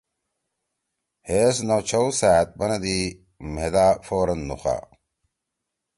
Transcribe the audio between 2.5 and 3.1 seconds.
بنَدی